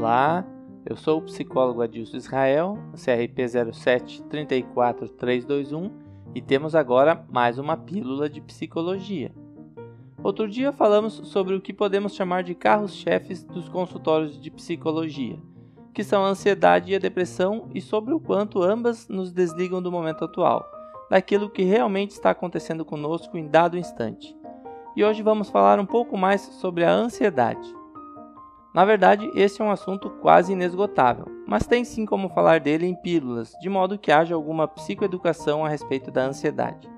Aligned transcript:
Olá, 0.00 0.44
eu 0.86 0.96
sou 0.96 1.18
o 1.18 1.22
psicólogo 1.22 1.82
Adilson 1.82 2.16
Israel, 2.16 2.78
CRP 2.94 3.44
0734321 3.44 5.90
e 6.34 6.40
temos 6.40 6.74
agora 6.74 7.22
mais 7.30 7.58
uma 7.58 7.76
pílula 7.76 8.26
de 8.26 8.40
psicologia. 8.40 9.30
Outro 10.22 10.48
dia 10.48 10.72
falamos 10.72 11.20
sobre 11.24 11.54
o 11.54 11.60
que 11.60 11.74
podemos 11.74 12.14
chamar 12.14 12.42
de 12.42 12.54
carros-chefes 12.54 13.44
dos 13.44 13.68
consultórios 13.68 14.40
de 14.40 14.50
psicologia, 14.50 15.38
que 15.92 16.02
são 16.02 16.24
a 16.24 16.28
ansiedade 16.28 16.92
e 16.92 16.96
a 16.96 16.98
depressão, 16.98 17.68
e 17.74 17.82
sobre 17.82 18.14
o 18.14 18.20
quanto 18.20 18.62
ambas 18.62 19.06
nos 19.06 19.30
desligam 19.30 19.82
do 19.82 19.92
momento 19.92 20.24
atual, 20.24 20.66
daquilo 21.10 21.50
que 21.50 21.62
realmente 21.62 22.12
está 22.12 22.30
acontecendo 22.30 22.86
conosco 22.86 23.36
em 23.36 23.46
dado 23.46 23.76
instante. 23.76 24.34
E 24.96 25.04
hoje 25.04 25.22
vamos 25.22 25.50
falar 25.50 25.78
um 25.78 25.84
pouco 25.84 26.16
mais 26.16 26.40
sobre 26.40 26.84
a 26.84 26.90
ansiedade. 26.90 27.78
Na 28.72 28.84
verdade, 28.84 29.28
esse 29.34 29.60
é 29.60 29.64
um 29.64 29.70
assunto 29.70 30.08
quase 30.08 30.52
inesgotável, 30.52 31.26
mas 31.44 31.66
tem 31.66 31.84
sim 31.84 32.06
como 32.06 32.28
falar 32.28 32.60
dele 32.60 32.86
em 32.86 32.94
pílulas, 32.94 33.52
de 33.60 33.68
modo 33.68 33.98
que 33.98 34.12
haja 34.12 34.34
alguma 34.34 34.68
psicoeducação 34.68 35.64
a 35.64 35.68
respeito 35.68 36.10
da 36.10 36.22
ansiedade. 36.22 36.88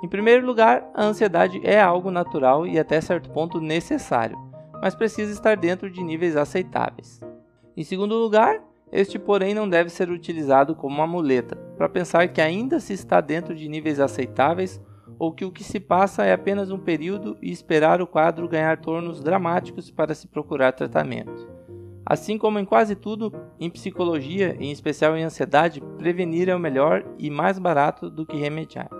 Em 0.00 0.08
primeiro 0.08 0.46
lugar, 0.46 0.88
a 0.94 1.04
ansiedade 1.04 1.60
é 1.64 1.80
algo 1.80 2.10
natural 2.10 2.66
e 2.66 2.78
até 2.78 3.00
certo 3.00 3.30
ponto 3.30 3.60
necessário, 3.60 4.38
mas 4.80 4.94
precisa 4.94 5.32
estar 5.32 5.56
dentro 5.56 5.90
de 5.90 6.04
níveis 6.04 6.36
aceitáveis. 6.36 7.20
Em 7.76 7.82
segundo 7.82 8.14
lugar, 8.14 8.60
este, 8.92 9.18
porém, 9.18 9.54
não 9.54 9.68
deve 9.68 9.90
ser 9.90 10.08
utilizado 10.08 10.76
como 10.76 10.94
uma 10.94 11.06
muleta 11.06 11.56
para 11.76 11.88
pensar 11.88 12.28
que 12.28 12.40
ainda 12.40 12.78
se 12.78 12.92
está 12.92 13.20
dentro 13.20 13.56
de 13.56 13.68
níveis 13.68 13.98
aceitáveis 13.98 14.80
ou 15.22 15.30
que 15.30 15.44
o 15.44 15.52
que 15.52 15.62
se 15.62 15.78
passa 15.78 16.24
é 16.24 16.32
apenas 16.32 16.72
um 16.72 16.78
período 16.80 17.38
e 17.40 17.52
esperar 17.52 18.02
o 18.02 18.08
quadro 18.08 18.48
ganhar 18.48 18.76
tornos 18.78 19.20
dramáticos 19.20 19.88
para 19.88 20.16
se 20.16 20.26
procurar 20.26 20.72
tratamento. 20.72 21.48
Assim 22.04 22.36
como 22.36 22.58
em 22.58 22.64
quase 22.64 22.96
tudo, 22.96 23.32
em 23.60 23.70
psicologia, 23.70 24.56
em 24.58 24.72
especial 24.72 25.16
em 25.16 25.22
ansiedade, 25.22 25.80
prevenir 25.96 26.48
é 26.48 26.56
o 26.56 26.58
melhor 26.58 27.04
e 27.20 27.30
mais 27.30 27.56
barato 27.56 28.10
do 28.10 28.26
que 28.26 28.36
remediar. 28.36 28.90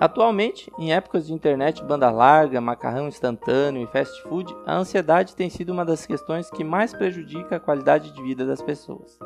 Atualmente, 0.00 0.72
em 0.78 0.94
épocas 0.94 1.26
de 1.26 1.34
internet 1.34 1.84
banda 1.84 2.10
larga, 2.10 2.58
macarrão 2.58 3.06
instantâneo 3.06 3.82
e 3.82 3.86
fast 3.86 4.22
food, 4.22 4.56
a 4.64 4.74
ansiedade 4.74 5.36
tem 5.36 5.50
sido 5.50 5.74
uma 5.74 5.84
das 5.84 6.06
questões 6.06 6.50
que 6.50 6.64
mais 6.64 6.94
prejudica 6.94 7.56
a 7.56 7.60
qualidade 7.60 8.14
de 8.14 8.22
vida 8.22 8.46
das 8.46 8.62
pessoas. 8.62 9.18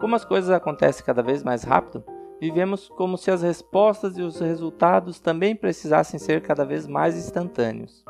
Como 0.00 0.16
as 0.16 0.24
coisas 0.24 0.50
acontecem 0.50 1.06
cada 1.06 1.22
vez 1.22 1.44
mais 1.44 1.62
rápido, 1.62 2.02
vivemos 2.40 2.88
como 2.88 3.16
se 3.16 3.30
as 3.30 3.42
respostas 3.42 4.16
e 4.18 4.22
os 4.22 4.40
resultados 4.40 5.20
também 5.20 5.54
precisassem 5.54 6.18
ser 6.18 6.42
cada 6.42 6.64
vez 6.64 6.86
mais 6.86 7.16
instantâneos. 7.16 8.04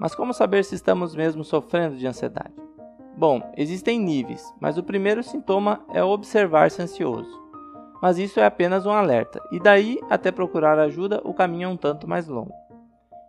Mas 0.00 0.14
como 0.14 0.32
saber 0.32 0.64
se 0.64 0.74
estamos 0.74 1.14
mesmo 1.14 1.42
sofrendo 1.44 1.96
de 1.96 2.06
ansiedade? 2.06 2.54
Bom, 3.16 3.42
existem 3.56 3.98
níveis, 3.98 4.44
mas 4.60 4.78
o 4.78 4.82
primeiro 4.82 5.22
sintoma 5.22 5.84
é 5.92 6.02
observar-se 6.02 6.80
ansioso 6.80 7.48
mas 8.00 8.18
isso 8.18 8.40
é 8.40 8.44
apenas 8.44 8.86
um 8.86 8.90
alerta, 8.90 9.42
e 9.50 9.58
daí 9.58 9.98
até 10.08 10.30
procurar 10.30 10.78
ajuda 10.78 11.20
o 11.24 11.34
caminho 11.34 11.66
é 11.66 11.68
um 11.68 11.76
tanto 11.76 12.08
mais 12.08 12.28
longo. 12.28 12.52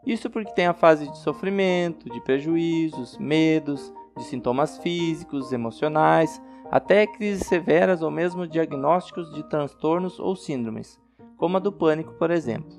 Isso 0.05 0.29
porque 0.29 0.53
tem 0.53 0.67
a 0.67 0.73
fase 0.73 1.09
de 1.09 1.17
sofrimento, 1.17 2.09
de 2.09 2.21
prejuízos, 2.21 3.17
medos, 3.17 3.93
de 4.17 4.23
sintomas 4.23 4.77
físicos, 4.77 5.51
emocionais, 5.51 6.41
até 6.71 7.07
crises 7.07 7.47
severas 7.47 8.01
ou 8.01 8.11
mesmo 8.11 8.47
diagnósticos 8.47 9.33
de 9.33 9.43
transtornos 9.43 10.19
ou 10.19 10.35
síndromes, 10.35 10.99
como 11.35 11.57
a 11.57 11.59
do 11.59 11.71
pânico, 11.71 12.13
por 12.13 12.29
exemplo. 12.29 12.77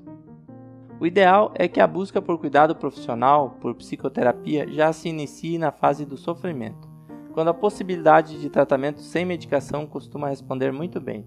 O 0.99 1.05
ideal 1.05 1.51
é 1.55 1.67
que 1.67 1.81
a 1.81 1.87
busca 1.87 2.21
por 2.21 2.37
cuidado 2.37 2.75
profissional, 2.75 3.57
por 3.59 3.73
psicoterapia, 3.73 4.71
já 4.71 4.93
se 4.93 5.09
inicie 5.09 5.57
na 5.57 5.71
fase 5.71 6.05
do 6.05 6.15
sofrimento, 6.15 6.87
quando 7.33 7.47
a 7.47 7.53
possibilidade 7.53 8.39
de 8.39 8.49
tratamento 8.49 9.01
sem 9.01 9.25
medicação 9.25 9.85
costuma 9.87 10.29
responder 10.29 10.71
muito 10.71 11.01
bem. 11.01 11.25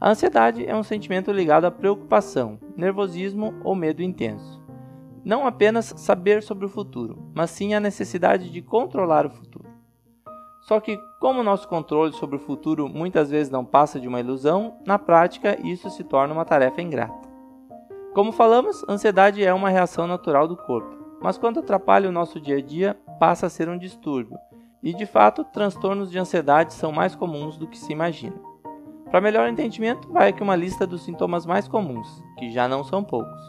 A 0.00 0.10
ansiedade 0.10 0.64
é 0.64 0.76
um 0.76 0.82
sentimento 0.82 1.32
ligado 1.32 1.64
à 1.64 1.70
preocupação, 1.70 2.58
nervosismo 2.76 3.54
ou 3.64 3.74
medo 3.74 4.02
intenso. 4.02 4.62
Não 5.24 5.46
apenas 5.46 5.92
saber 5.96 6.42
sobre 6.42 6.66
o 6.66 6.68
futuro, 6.68 7.18
mas 7.34 7.50
sim 7.50 7.74
a 7.74 7.80
necessidade 7.80 8.50
de 8.50 8.62
controlar 8.62 9.26
o 9.26 9.30
futuro. 9.30 9.57
Só 10.68 10.78
que, 10.80 11.00
como 11.18 11.42
nosso 11.42 11.66
controle 11.66 12.12
sobre 12.12 12.36
o 12.36 12.38
futuro 12.38 12.90
muitas 12.90 13.30
vezes 13.30 13.50
não 13.50 13.64
passa 13.64 13.98
de 13.98 14.06
uma 14.06 14.20
ilusão, 14.20 14.76
na 14.84 14.98
prática 14.98 15.58
isso 15.66 15.88
se 15.88 16.04
torna 16.04 16.34
uma 16.34 16.44
tarefa 16.44 16.82
ingrata. 16.82 17.26
Como 18.12 18.32
falamos, 18.32 18.84
ansiedade 18.86 19.42
é 19.42 19.54
uma 19.54 19.70
reação 19.70 20.06
natural 20.06 20.46
do 20.46 20.58
corpo, 20.58 20.94
mas 21.22 21.38
quando 21.38 21.60
atrapalha 21.60 22.06
o 22.06 22.12
nosso 22.12 22.38
dia 22.38 22.58
a 22.58 22.60
dia, 22.60 22.94
passa 23.18 23.46
a 23.46 23.48
ser 23.48 23.66
um 23.66 23.78
distúrbio, 23.78 24.36
e 24.82 24.92
de 24.92 25.06
fato, 25.06 25.42
transtornos 25.42 26.10
de 26.10 26.18
ansiedade 26.18 26.74
são 26.74 26.92
mais 26.92 27.14
comuns 27.14 27.56
do 27.56 27.66
que 27.66 27.78
se 27.78 27.90
imagina. 27.90 28.36
Para 29.10 29.22
melhor 29.22 29.48
entendimento, 29.48 30.12
vai 30.12 30.28
aqui 30.28 30.42
uma 30.42 30.54
lista 30.54 30.86
dos 30.86 31.02
sintomas 31.02 31.46
mais 31.46 31.66
comuns, 31.66 32.22
que 32.38 32.50
já 32.50 32.68
não 32.68 32.84
são 32.84 33.02
poucos: 33.02 33.40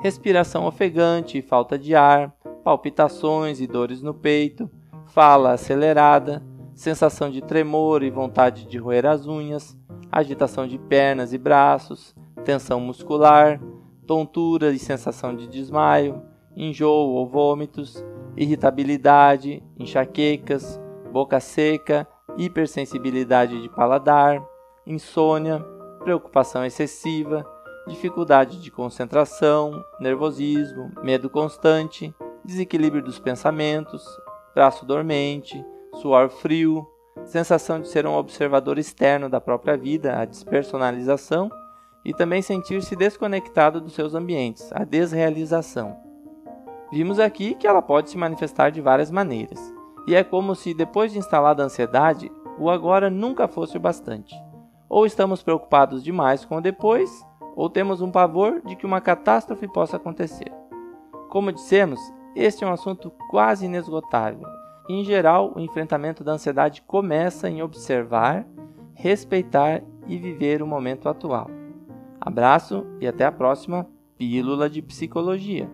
respiração 0.00 0.66
ofegante 0.66 1.42
falta 1.42 1.76
de 1.76 1.96
ar, 1.96 2.32
palpitações 2.62 3.60
e 3.60 3.66
dores 3.66 4.00
no 4.02 4.14
peito, 4.14 4.70
fala 5.06 5.52
acelerada, 5.52 6.42
sensação 6.74 7.30
de 7.30 7.40
tremor 7.42 8.02
e 8.02 8.10
vontade 8.10 8.66
de 8.66 8.78
roer 8.78 9.06
as 9.06 9.26
unhas, 9.26 9.76
agitação 10.10 10.66
de 10.66 10.78
pernas 10.78 11.32
e 11.32 11.38
braços, 11.38 12.14
tensão 12.44 12.80
muscular, 12.80 13.60
tontura 14.06 14.70
e 14.72 14.78
sensação 14.78 15.34
de 15.34 15.46
desmaio, 15.46 16.22
enjoo 16.56 17.10
ou 17.10 17.26
vômitos, 17.26 18.04
irritabilidade, 18.36 19.62
enxaquecas, 19.78 20.80
boca 21.12 21.40
seca, 21.40 22.06
hipersensibilidade 22.36 23.60
de 23.60 23.68
paladar, 23.68 24.42
insônia, 24.86 25.60
preocupação 26.02 26.64
excessiva, 26.64 27.46
dificuldade 27.86 28.60
de 28.60 28.70
concentração, 28.70 29.84
nervosismo, 30.00 30.90
medo 31.02 31.28
constante, 31.28 32.14
desequilíbrio 32.44 33.02
dos 33.02 33.18
pensamentos, 33.18 34.04
braço 34.54 34.84
dormente, 34.84 35.64
suor 35.94 36.28
frio, 36.28 36.86
sensação 37.24 37.80
de 37.80 37.88
ser 37.88 38.06
um 38.06 38.14
observador 38.14 38.78
externo 38.78 39.28
da 39.28 39.40
própria 39.40 39.76
vida, 39.76 40.18
a 40.18 40.24
despersonalização, 40.24 41.50
e 42.04 42.12
também 42.12 42.42
sentir-se 42.42 42.96
desconectado 42.96 43.80
dos 43.80 43.92
seus 43.94 44.14
ambientes, 44.14 44.70
a 44.72 44.84
desrealização. 44.84 45.96
Vimos 46.90 47.18
aqui 47.18 47.54
que 47.54 47.66
ela 47.66 47.80
pode 47.80 48.10
se 48.10 48.18
manifestar 48.18 48.70
de 48.70 48.80
várias 48.80 49.10
maneiras, 49.10 49.72
e 50.06 50.14
é 50.14 50.24
como 50.24 50.54
se 50.54 50.74
depois 50.74 51.12
de 51.12 51.18
instalada 51.18 51.62
a 51.62 51.66
ansiedade, 51.66 52.30
o 52.58 52.68
agora 52.68 53.08
nunca 53.08 53.46
fosse 53.46 53.76
o 53.76 53.80
bastante. 53.80 54.34
Ou 54.88 55.06
estamos 55.06 55.42
preocupados 55.42 56.02
demais 56.02 56.44
com 56.44 56.56
o 56.56 56.60
depois, 56.60 57.24
ou 57.54 57.70
temos 57.70 58.00
um 58.00 58.10
pavor 58.10 58.60
de 58.64 58.76
que 58.76 58.84
uma 58.84 59.00
catástrofe 59.00 59.68
possa 59.68 59.96
acontecer. 59.96 60.52
Como 61.30 61.52
dissemos, 61.52 62.00
este 62.34 62.64
é 62.64 62.66
um 62.66 62.72
assunto 62.72 63.12
quase 63.30 63.66
inesgotável. 63.66 64.46
Em 64.88 65.04
geral, 65.04 65.52
o 65.54 65.60
enfrentamento 65.60 66.24
da 66.24 66.32
ansiedade 66.32 66.82
começa 66.82 67.48
em 67.48 67.62
observar, 67.62 68.46
respeitar 68.94 69.82
e 70.06 70.16
viver 70.18 70.62
o 70.62 70.66
momento 70.66 71.08
atual. 71.08 71.48
Abraço 72.20 72.86
e 73.00 73.06
até 73.06 73.24
a 73.24 73.32
próxima 73.32 73.86
Pílula 74.16 74.68
de 74.68 74.82
Psicologia. 74.82 75.68